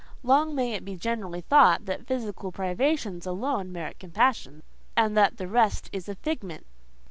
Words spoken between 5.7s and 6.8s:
is a figment.